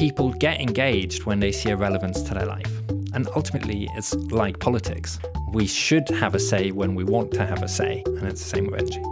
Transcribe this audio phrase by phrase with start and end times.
[0.00, 2.80] people get engaged when they see a relevance to their life.
[3.12, 5.18] And ultimately, it's like politics.
[5.52, 8.48] We should have a say when we want to have a say, and it's the
[8.48, 9.02] same with energy.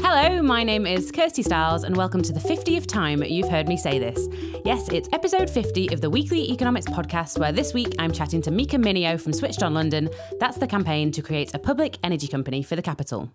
[0.00, 3.76] Hello, my name is Kirsty Stiles, and welcome to the 50th time you've heard me
[3.76, 4.28] say this.
[4.64, 8.52] Yes, it's episode 50 of the Weekly Economics Podcast, where this week I'm chatting to
[8.52, 10.08] Mika Minio from Switched On London.
[10.38, 13.32] That's the campaign to create a public energy company for the capital.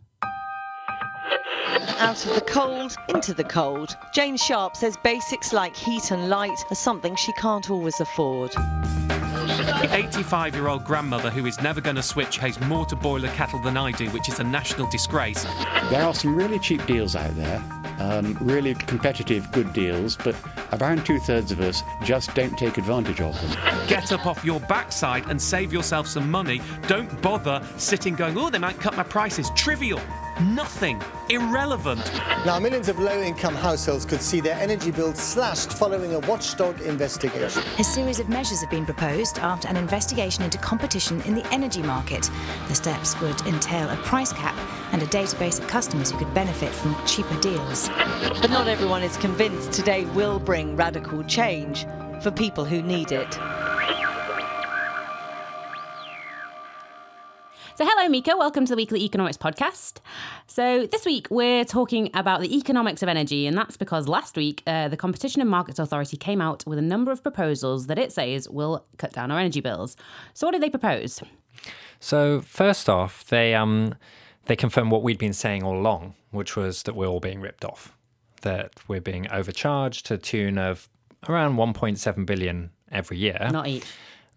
[1.99, 3.95] Out of the cold, into the cold.
[4.13, 8.51] Jane Sharp says basics like heat and light are something she can't always afford.
[8.51, 13.23] The 85 year old grandmother who is never going to switch has more to boil
[13.23, 15.43] a kettle than I do, which is a national disgrace.
[15.89, 17.63] There are some really cheap deals out there,
[17.99, 20.35] um, really competitive, good deals, but
[20.73, 23.87] around two thirds of us just don't take advantage of them.
[23.87, 26.61] Get up off your backside and save yourself some money.
[26.87, 29.49] Don't bother sitting going, oh, they might cut my prices.
[29.55, 30.01] Trivial.
[30.41, 31.01] Nothing.
[31.29, 32.11] Irrelevant.
[32.45, 36.81] Now, millions of low income households could see their energy bills slashed following a watchdog
[36.81, 37.63] investigation.
[37.79, 41.81] A series of measures have been proposed after an investigation into competition in the energy
[41.81, 42.29] market.
[42.67, 44.55] The steps would entail a price cap
[44.91, 47.87] and a database of customers who could benefit from cheaper deals.
[47.87, 51.85] But not everyone is convinced today will bring radical change
[52.21, 53.39] for people who need it.
[57.77, 58.37] So, hello, Mika.
[58.37, 59.97] Welcome to the Weekly Economics Podcast.
[60.47, 64.63] So, this week we're talking about the economics of energy, and that's because last week
[64.65, 68.13] uh, the Competition and Markets Authority came out with a number of proposals that it
[68.13, 69.97] says will cut down our energy bills.
[70.33, 71.21] So, what did they propose?
[71.99, 73.95] So, first off, they um
[74.45, 77.65] they confirmed what we'd been saying all along, which was that we're all being ripped
[77.65, 77.97] off,
[78.43, 80.87] that we're being overcharged to the tune of
[81.27, 83.49] around 1.7 billion every year.
[83.51, 83.83] Not each.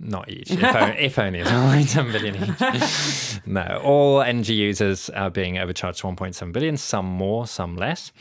[0.00, 3.40] Not each, if, only, if only it's 1.7 billion each.
[3.46, 8.12] no, all energy users are being overcharged 1.7 billion, some more, some less.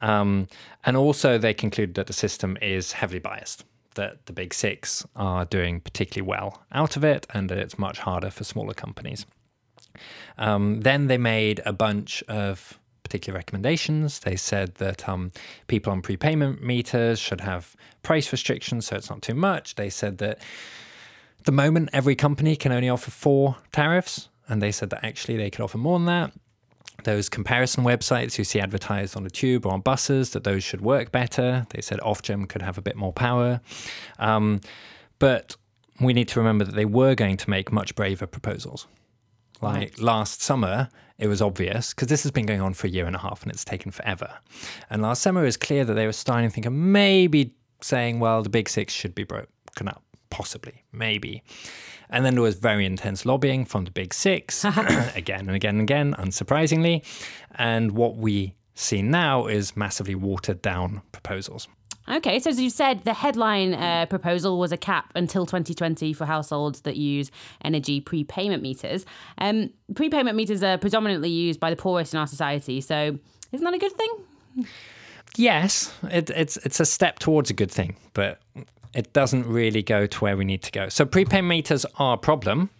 [0.00, 0.46] Um,
[0.84, 3.64] and also, they concluded that the system is heavily biased,
[3.96, 7.98] that the big six are doing particularly well out of it, and that it's much
[7.98, 9.26] harder for smaller companies.
[10.38, 14.20] Um, then they made a bunch of particular recommendations.
[14.20, 15.32] They said that um,
[15.66, 19.74] people on prepayment meters should have price restrictions, so it's not too much.
[19.74, 20.38] They said that
[21.44, 25.50] the moment, every company can only offer four tariffs, and they said that actually they
[25.50, 26.32] could offer more than that.
[27.04, 30.80] Those comparison websites you see advertised on the tube or on buses, that those should
[30.80, 31.66] work better.
[31.70, 33.60] They said Ofgem could have a bit more power.
[34.18, 34.60] Um,
[35.18, 35.56] but
[36.00, 38.86] we need to remember that they were going to make much braver proposals.
[39.60, 40.00] Like right.
[40.00, 40.88] last summer,
[41.18, 43.42] it was obvious because this has been going on for a year and a half
[43.42, 44.38] and it's taken forever.
[44.88, 48.20] And last summer, it was clear that they were starting to think of maybe saying,
[48.20, 50.02] well, the big six should be broken up
[50.34, 51.44] possibly, maybe.
[52.10, 54.64] And then there was very intense lobbying from the big six,
[55.14, 57.04] again and again and again, unsurprisingly.
[57.54, 61.68] And what we see now is massively watered down proposals.
[62.08, 66.26] Okay, so as you said, the headline uh, proposal was a cap until 2020 for
[66.26, 67.30] households that use
[67.64, 69.06] energy prepayment meters.
[69.38, 73.16] Um, prepayment meters are predominantly used by the poorest in our society, so
[73.52, 74.66] isn't that a good thing?
[75.36, 78.40] Yes, it, it's it's a step towards a good thing, but
[78.94, 80.88] it doesn't really go to where we need to go.
[80.88, 82.70] So prepayment meters are a problem.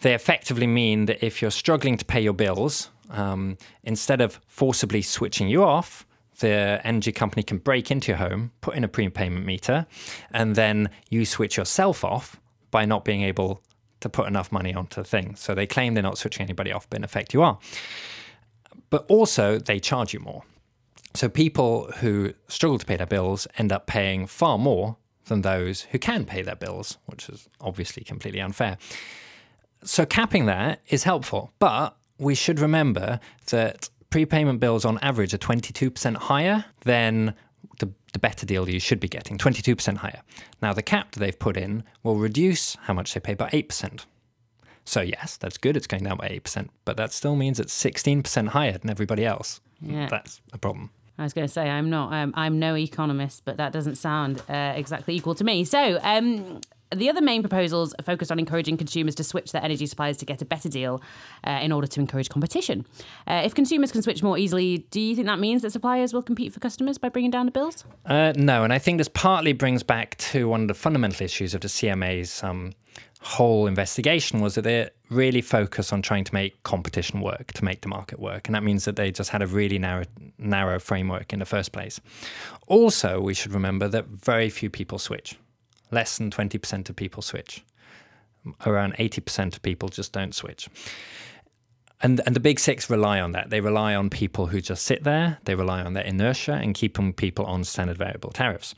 [0.00, 5.02] They effectively mean that if you're struggling to pay your bills, um, instead of forcibly
[5.02, 6.06] switching you off,
[6.38, 9.86] the energy company can break into your home, put in a prepayment meter,
[10.30, 13.62] and then you switch yourself off by not being able
[14.00, 15.36] to put enough money onto the thing.
[15.36, 17.58] So they claim they're not switching anybody off, but in effect you are.
[18.88, 20.42] But also they charge you more.
[21.14, 24.96] So people who struggle to pay their bills end up paying far more
[25.30, 28.76] than those who can pay their bills, which is obviously completely unfair.
[29.82, 35.38] So capping that is helpful, but we should remember that prepayment bills on average are
[35.38, 37.34] 22% higher than
[37.78, 40.20] the, the better deal you should be getting, 22% higher.
[40.60, 44.04] Now, the cap that they've put in will reduce how much they pay by 8%.
[44.84, 48.48] So, yes, that's good, it's going down by 8%, but that still means it's 16%
[48.48, 49.60] higher than everybody else.
[49.80, 50.08] Yeah.
[50.10, 50.90] That's a problem.
[51.20, 52.12] I was going to say I'm not.
[52.12, 55.64] Um, I'm no economist, but that doesn't sound uh, exactly equal to me.
[55.64, 55.98] So.
[56.02, 56.60] Um,
[56.92, 60.24] the other main proposals are focused on encouraging consumers to switch their energy suppliers to
[60.24, 61.00] get a better deal
[61.46, 62.84] uh, in order to encourage competition.
[63.28, 66.22] Uh, if consumers can switch more easily, do you think that means that suppliers will
[66.22, 67.84] compete for customers by bringing down the bills?
[68.06, 71.54] Uh, no, and I think this partly brings back to one of the fundamental issues
[71.54, 72.72] of the CMA's um,
[73.22, 77.82] whole investigation was that they really focused on trying to make competition work, to make
[77.82, 78.48] the market work.
[78.48, 80.04] And that means that they just had a really narrow,
[80.38, 82.00] narrow framework in the first place.
[82.66, 85.36] Also, we should remember that very few people switch.
[85.90, 87.62] Less than 20% of people switch.
[88.64, 90.68] Around 80% of people just don't switch.
[92.02, 93.50] And, and the big six rely on that.
[93.50, 95.38] They rely on people who just sit there.
[95.44, 98.74] They rely on their inertia and keeping people on standard variable tariffs.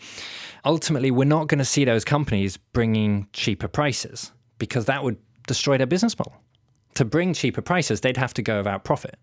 [0.65, 5.79] Ultimately, we're not going to see those companies bringing cheaper prices because that would destroy
[5.79, 6.35] their business model.
[6.95, 9.19] To bring cheaper prices, they'd have to go without profit.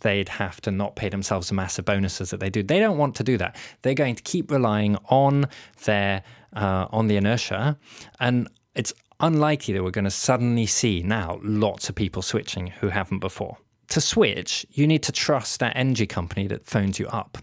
[0.00, 2.62] They'd have to not pay themselves the massive bonuses that they do.
[2.62, 3.56] They don't want to do that.
[3.82, 5.46] They're going to keep relying on
[5.84, 6.22] their
[6.54, 7.78] uh, on the inertia,
[8.20, 12.88] and it's unlikely that we're going to suddenly see now lots of people switching who
[12.88, 13.58] haven't before.
[13.88, 17.38] To switch, you need to trust that energy company that phones you up.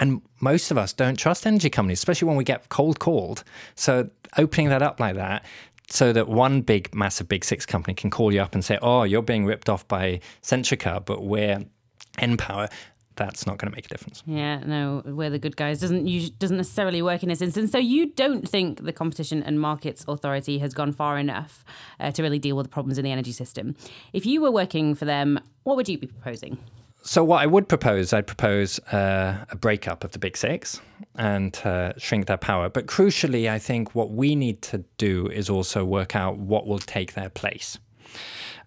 [0.00, 3.44] And most of us don't trust energy companies, especially when we get cold called.
[3.74, 5.44] So opening that up like that
[5.88, 9.04] so that one big, massive big six company can call you up and say, oh,
[9.04, 11.64] you're being ripped off by Centrica, but we're
[12.18, 12.70] npower
[13.16, 14.22] that's not going to make a difference.
[14.26, 17.72] Yeah, no, we're the good guys doesn't you, doesn't necessarily work in this instance.
[17.72, 21.64] So you don't think the Competition and Markets Authority has gone far enough
[22.00, 23.74] uh, to really deal with the problems in the energy system.
[24.12, 26.58] If you were working for them, what would you be proposing?
[27.02, 30.80] So what I would propose, I'd propose uh, a breakup of the big six
[31.14, 32.68] and uh, shrink their power.
[32.68, 36.80] But crucially, I think what we need to do is also work out what will
[36.80, 37.78] take their place.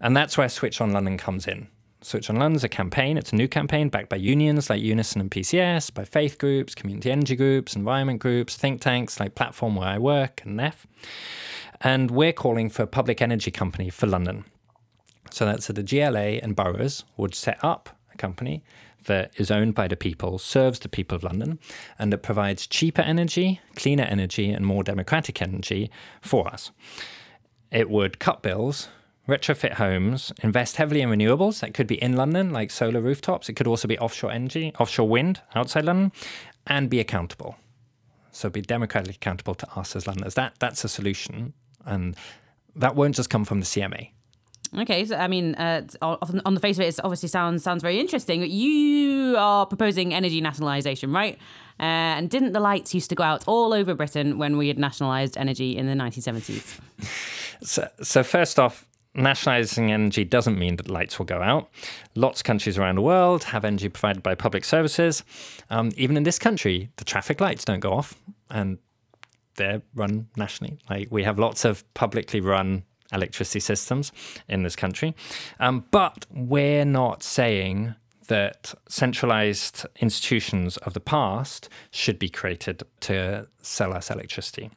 [0.00, 1.68] And that's where Switch on London comes in.
[2.02, 3.18] Switch on London's a campaign.
[3.18, 7.10] It's a new campaign backed by unions like Unison and PCS, by faith groups, community
[7.10, 10.86] energy groups, environment groups, think tanks like Platform where I work and NEF.
[11.82, 14.46] And we're calling for a public energy company for London.
[15.30, 18.64] So that's so the GLA and boroughs would set up a company
[19.04, 21.58] that is owned by the people, serves the people of London,
[21.98, 25.90] and that provides cheaper energy, cleaner energy, and more democratic energy
[26.22, 26.70] for us.
[27.70, 28.88] It would cut bills
[29.30, 31.60] retrofit homes, invest heavily in renewables.
[31.60, 33.48] That could be in London, like solar rooftops.
[33.48, 36.12] It could also be offshore energy, offshore wind outside London,
[36.66, 37.56] and be accountable.
[38.32, 40.34] So be democratically accountable to us as Londoners.
[40.34, 41.52] That that's a solution,
[41.84, 42.16] and
[42.76, 44.10] that won't just come from the CMA.
[44.78, 47.98] Okay, so I mean, uh, on the face of it, it obviously sounds sounds very
[47.98, 48.42] interesting.
[48.48, 51.38] You are proposing energy nationalisation, right?
[51.80, 54.78] Uh, and didn't the lights used to go out all over Britain when we had
[54.78, 56.78] nationalised energy in the 1970s?
[57.62, 61.68] So, so first off, nationalizing energy doesn't mean that lights will go out.
[62.14, 65.24] Lots of countries around the world have energy provided by public services.
[65.68, 68.14] Um, even in this country, the traffic lights don't go off
[68.50, 68.78] and
[69.56, 70.78] they're run nationally.
[70.88, 74.12] Like we have lots of publicly run electricity systems
[74.48, 75.14] in this country.
[75.58, 77.94] Um, but we're not saying
[78.28, 84.70] that centralized institutions of the past should be created to sell us electricity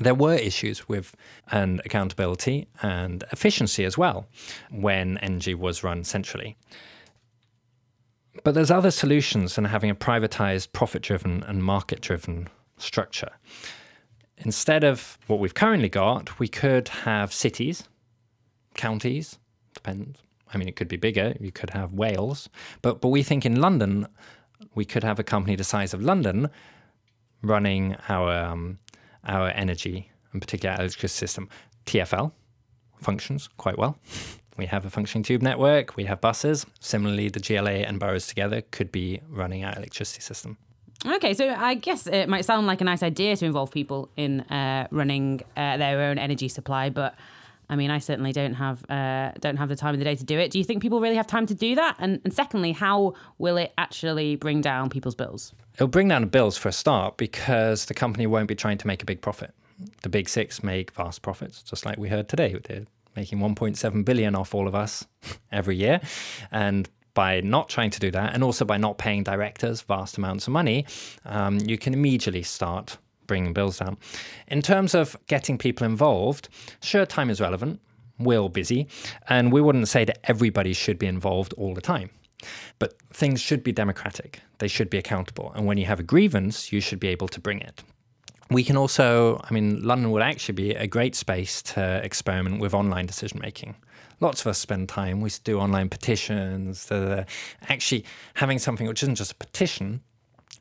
[0.00, 1.14] there were issues with
[1.50, 4.26] and accountability and efficiency as well
[4.70, 6.56] when energy was run centrally.
[8.44, 13.32] But there's other solutions than having a privatized, profit driven, and market driven structure.
[14.38, 17.88] Instead of what we've currently got, we could have cities,
[18.74, 19.38] counties,
[19.74, 20.20] depends.
[20.52, 21.34] I mean, it could be bigger.
[21.40, 22.48] You could have Wales.
[22.80, 24.06] But, but we think in London,
[24.74, 26.48] we could have a company the size of London
[27.42, 28.78] running our um,
[29.24, 31.48] our energy, in particular our electricity system.
[31.86, 32.32] TFL
[33.00, 33.98] functions quite well.
[34.56, 36.66] We have a functioning tube network, we have buses.
[36.80, 40.58] Similarly, the GLA and boroughs together could be running our electricity system.
[41.06, 44.40] Okay, so I guess it might sound like a nice idea to involve people in
[44.40, 47.14] uh, running uh, their own energy supply, but
[47.70, 50.24] I mean, I certainly don't have uh, don't have the time of the day to
[50.24, 50.50] do it.
[50.50, 51.96] Do you think people really have time to do that?
[51.98, 55.52] And, and secondly, how will it actually bring down people's bills?
[55.74, 58.86] It'll bring down the bills for a start because the company won't be trying to
[58.86, 59.54] make a big profit.
[60.02, 62.58] The big six make vast profits, just like we heard today.
[62.64, 65.06] They're making 1.7 billion off all of us
[65.52, 66.00] every year,
[66.50, 70.46] and by not trying to do that, and also by not paying directors vast amounts
[70.46, 70.86] of money,
[71.24, 72.96] um, you can immediately start
[73.28, 73.96] bringing bills down.
[74.48, 76.48] In terms of getting people involved,
[76.82, 77.80] sure, time is relevant.
[78.18, 78.88] We're all busy,
[79.28, 82.10] and we wouldn't say that everybody should be involved all the time.
[82.80, 85.52] But things should be democratic, they should be accountable.
[85.54, 87.82] And when you have a grievance, you should be able to bring it.
[88.50, 92.72] We can also, I mean, London would actually be a great space to experiment with
[92.74, 93.76] online decision making.
[94.20, 97.24] Lots of us spend time, we do online petitions, uh,
[97.68, 98.04] actually
[98.34, 100.00] having something which isn't just a petition,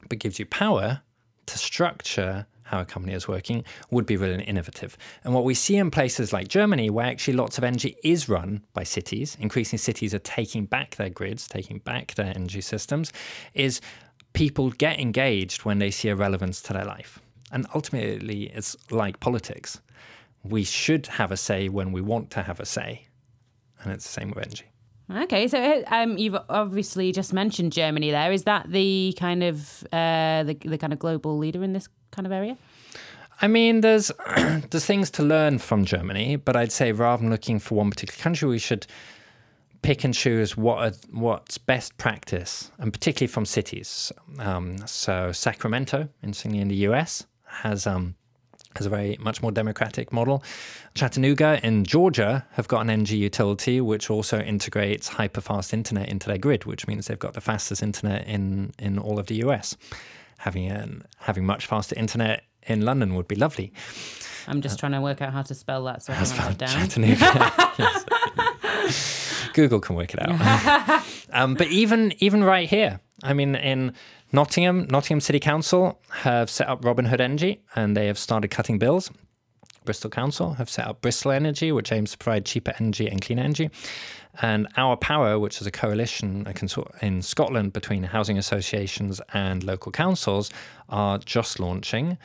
[0.10, 1.02] but gives you power
[1.48, 4.98] to structure how a company is working would be really innovative.
[5.24, 8.62] And what we see in places like Germany, where actually lots of energy is run
[8.74, 13.14] by cities, increasing cities are taking back their grids, taking back their energy systems,
[13.54, 13.82] is
[14.34, 17.20] people get engaged when they see a relevance to their life.
[17.52, 19.80] And ultimately, it's like politics.
[20.44, 23.08] We should have a say when we want to have a say.
[23.82, 24.66] And it's the same with energy.
[25.10, 28.12] Okay, so um, you've obviously just mentioned Germany.
[28.12, 31.88] There is that the kind of uh, the the kind of global leader in this
[32.12, 32.58] kind of area.
[33.42, 34.12] I mean, there's
[34.70, 38.22] there's things to learn from Germany, but I'd say rather than looking for one particular
[38.22, 38.86] country, we should
[39.82, 44.12] pick and choose what are, what's best practice, and particularly from cities.
[44.40, 48.16] Um, so Sacramento, interestingly in the US, has um,
[48.78, 50.44] has a very much more democratic model.
[50.96, 56.38] Chattanooga in Georgia have got an energy utility which also integrates hyperfast internet into their
[56.38, 59.76] grid, which means they've got the fastest internet in in all of the US.
[60.40, 63.74] Having an, having much faster internet in London would be lovely.
[64.48, 66.58] I'm just trying to work out how to spell that so I can write it
[66.58, 66.70] down.
[66.70, 67.74] Chattanooga.
[69.54, 71.04] Google can work it out.
[71.34, 73.94] um, but even even right here, I mean, in
[74.32, 78.78] Nottingham, Nottingham City Council have set up Robin Hood Energy, and they have started cutting
[78.78, 79.10] bills.
[79.86, 83.40] Bristol Council have set up Bristol Energy, which aims to provide cheaper energy and clean
[83.40, 83.70] energy.
[84.42, 86.46] And Our Power, which is a coalition
[87.02, 90.52] in Scotland between housing associations and local councils,
[90.90, 92.18] are just launching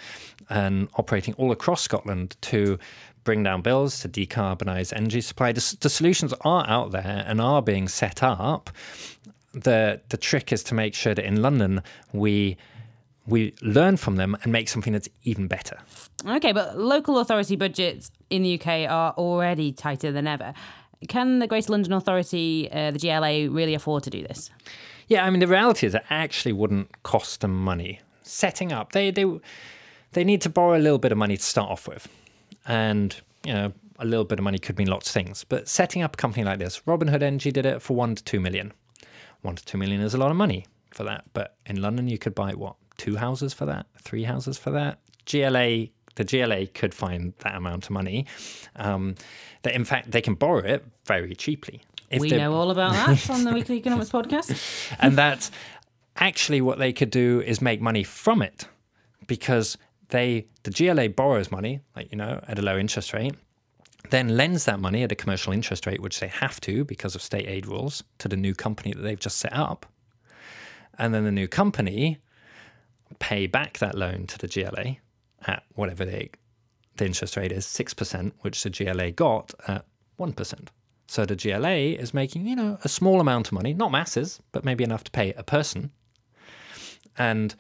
[0.51, 2.79] and operating all across Scotland to
[3.25, 5.53] bring down bills, to decarbonise energy supply.
[5.53, 8.71] The, the solutions are out there and are being set up.
[9.53, 11.83] The, the trick is to make sure that in London
[12.13, 12.57] we
[13.27, 15.79] we learn from them and make something that's even better.
[16.27, 20.53] Okay, but local authority budgets in the UK are already tighter than ever.
[21.09, 24.51] Can the Greater London Authority, uh, the GLA, really afford to do this?
[25.09, 28.93] Yeah, I mean the reality is it actually wouldn't cost them money setting up.
[28.93, 29.27] They they
[30.13, 32.09] they need to borrow a little bit of money to start off with,
[32.67, 35.45] and you know a little bit of money could mean lots of things.
[35.45, 38.25] But setting up a company like this, Robin Hood Energy did it for one to
[38.25, 38.73] two million.
[39.43, 42.19] One to two million is a lot of money for that, but in London you
[42.19, 44.99] could buy what two houses for that, three houses for that.
[45.27, 48.27] GLA, the GLA could find that amount of money.
[48.77, 49.15] Um,
[49.63, 51.83] that in fact they can borrow it very cheaply.
[52.19, 54.95] We know all about that on the Weekly Economics podcast.
[54.99, 55.51] and that
[56.17, 58.69] actually what they could do is make money from it
[59.27, 63.35] because they the GLA borrows money, like you know, at a low interest rate,
[64.11, 67.23] then lends that money at a commercial interest rate, which they have to because of
[67.23, 69.87] state aid rules, to the new company that they've just set up.
[70.99, 72.19] And then the new company
[73.19, 74.97] pay back that loan to the GLA
[75.47, 76.31] at whatever they,
[76.97, 79.85] the interest rate is, 6%, which the GLA got at
[80.19, 80.69] 1%.
[81.07, 84.65] So the GLA is making, you know, a small amount of money, not masses, but
[84.65, 85.91] maybe enough to pay a person.
[87.19, 87.55] And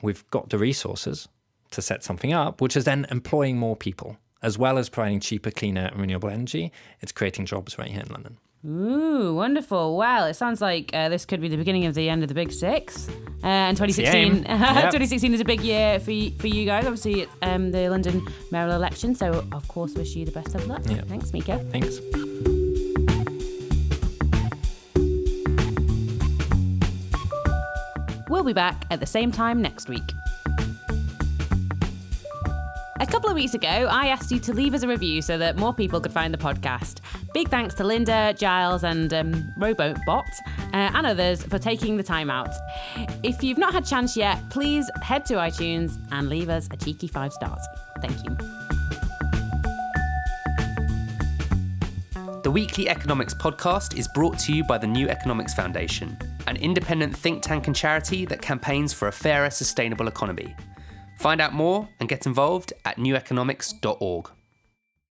[0.00, 1.28] we've got the resources
[1.72, 5.50] to set something up, which is then employing more people, as well as providing cheaper,
[5.50, 6.72] cleaner, and renewable energy.
[7.00, 8.38] It's creating jobs right here in London.
[8.64, 9.96] Ooh, wonderful.
[9.96, 12.34] Well, it sounds like uh, this could be the beginning of the end of the
[12.34, 13.08] Big Six.
[13.42, 14.44] Uh, and 2016.
[14.52, 14.90] Yep.
[14.92, 16.84] 2016 is a big year for you, for you guys.
[16.84, 19.16] Obviously, it's um, the London mayoral election.
[19.16, 20.82] So, of course, wish you the best of luck.
[20.86, 21.02] Yeah.
[21.02, 21.58] Thanks, Mika.
[21.72, 21.98] Thanks.
[28.28, 30.12] We'll be back at the same time next week.
[33.02, 35.56] A couple of weeks ago, I asked you to leave us a review so that
[35.56, 37.00] more people could find the podcast.
[37.34, 42.30] Big thanks to Linda, Giles, and um, Robobot uh, and others for taking the time
[42.30, 42.54] out.
[43.24, 47.08] If you've not had chance yet, please head to iTunes and leave us a cheeky
[47.08, 47.66] five stars.
[48.00, 48.36] Thank you.
[52.44, 56.16] The Weekly Economics podcast is brought to you by the New Economics Foundation,
[56.46, 60.54] an independent think tank and charity that campaigns for a fairer, sustainable economy.
[61.22, 64.30] Find out more and get involved at neweconomics.org.